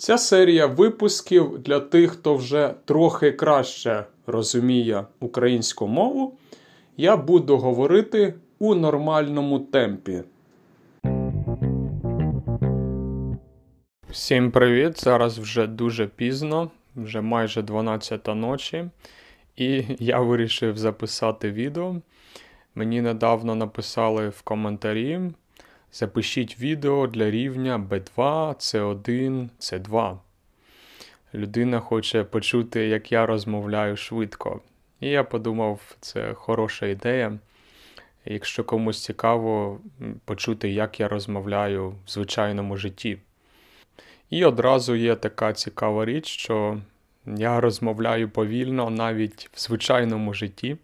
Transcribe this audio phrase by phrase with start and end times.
[0.00, 6.38] Ця серія випусків для тих, хто вже трохи краще розуміє українську мову,
[6.96, 10.22] я буду говорити у нормальному темпі.
[14.10, 15.00] Всім привіт!
[15.00, 18.84] Зараз вже дуже пізно, вже майже 12 ночі,
[19.56, 21.96] і я вирішив записати відео.
[22.74, 25.20] Мені недавно написали в коментарі.
[25.92, 28.16] Запишіть відео для рівня B2,
[28.54, 30.18] C1, C2.
[31.34, 34.60] Людина хоче почути, як я розмовляю швидко.
[35.00, 37.38] І я подумав, це хороша ідея.
[38.24, 39.80] Якщо комусь цікаво
[40.24, 43.18] почути, як я розмовляю в звичайному житті.
[44.30, 46.80] І одразу є така цікава річ, що
[47.26, 50.76] я розмовляю повільно навіть в звичайному житті.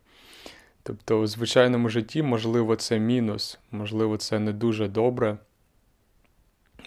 [0.86, 5.36] Тобто, у звичайному житті, можливо, це мінус, можливо, це не дуже добре.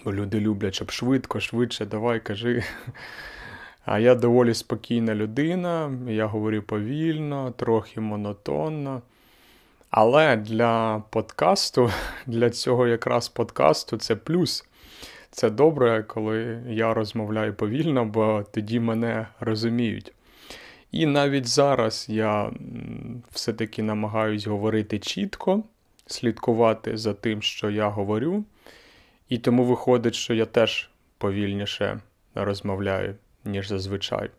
[0.05, 2.63] Бо люди люблять, щоб швидко, швидше, давай кажи.
[3.85, 9.01] А я доволі спокійна людина, я говорю повільно, трохи монотонно.
[9.89, 11.91] Але для подкасту,
[12.25, 14.65] для цього якраз подкасту, це плюс.
[15.31, 20.13] Це добре, коли я розмовляю повільно, бо тоді мене розуміють.
[20.91, 22.51] І навіть зараз я
[23.31, 25.63] все-таки намагаюсь говорити чітко,
[26.05, 28.43] слідкувати за тим, що я говорю,
[29.29, 31.99] і тому виходить, що я теж повільніше
[32.35, 34.29] розмовляю, ніж зазвичай.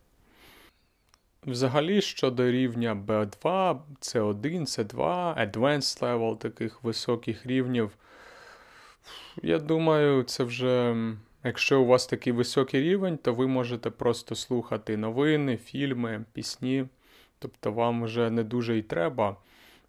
[1.47, 4.97] Взагалі, щодо рівня B2, C1, C2,
[5.47, 7.91] Advanced Level таких високих рівнів,
[9.43, 10.97] я думаю, це вже.
[11.45, 16.87] Якщо у вас такий високий рівень, то ви можете просто слухати новини, фільми, пісні.
[17.39, 19.37] Тобто вам вже не дуже і треба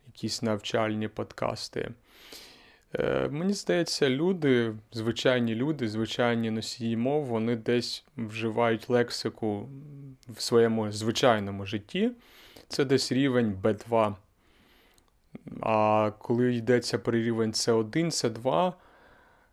[0.07, 1.91] якісь навчальні подкасти.
[2.95, 9.69] Е, Мені здається, люди, звичайні люди, звичайні носії мов, вони десь вживають лексику
[10.29, 12.11] в своєму звичайному житті.
[12.67, 14.15] Це десь рівень B2.
[15.61, 18.73] А коли йдеться про рівень C1, C2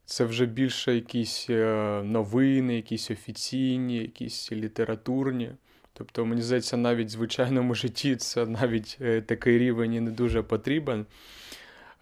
[0.09, 5.51] це вже більше якісь е, новини, якісь офіційні, якісь літературні.
[5.93, 10.43] Тобто, мені здається, навіть в звичайному житті це навіть е, такий рівень і не дуже
[10.43, 11.07] потрібен.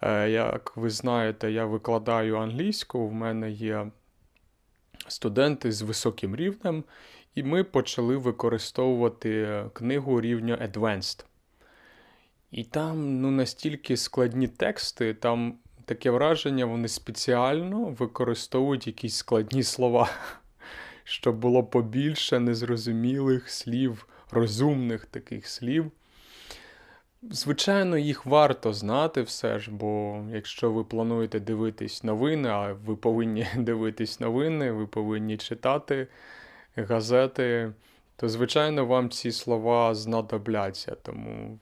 [0.01, 3.91] Е, як ви знаєте, я викладаю англійську, в мене є
[5.07, 6.83] студенти з високим рівнем,
[7.35, 11.25] і ми почали використовувати книгу рівня Advanced.
[12.51, 15.57] І там ну, настільки складні тексти, там
[15.87, 20.09] таке враження, вони спеціально використовують якісь складні слова,
[21.03, 25.91] щоб було побільше незрозумілих слів, розумних таких слів.
[27.21, 33.47] Звичайно, їх варто знати все ж, бо якщо ви плануєте дивитись новини, а ви повинні
[33.57, 36.07] дивитись новини, ви повинні читати
[36.75, 37.73] газети,
[38.15, 40.95] то, звичайно, вам ці слова знадобляться.
[41.01, 41.59] Тому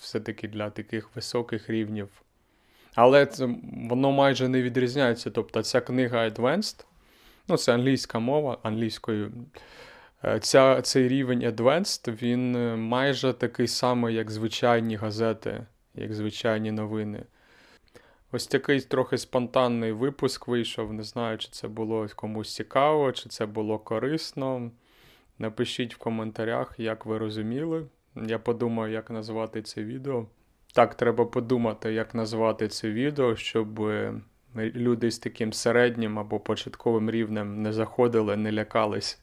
[0.00, 2.08] все-таки для таких високих рівнів
[2.94, 3.48] але це,
[3.90, 5.30] воно майже не відрізняється.
[5.30, 6.84] Тобто ця книга Advanced,
[7.48, 9.32] ну це англійська мова англійською.
[10.24, 16.72] Е, ця, Цей рівень Advanced, він е, майже такий самий, як звичайні газети, як звичайні
[16.72, 17.24] новини.
[18.32, 20.92] Ось такий трохи спонтанний випуск вийшов.
[20.92, 24.70] Не знаю, чи це було комусь цікаво, чи це було корисно.
[25.38, 27.86] Напишіть в коментарях, як ви розуміли.
[28.26, 30.26] Я подумаю, як назвати це відео.
[30.74, 34.14] Так, треба подумати, як назвати це відео, щоб е,
[34.56, 39.20] люди з таким середнім або початковим рівнем не заходили, не лякались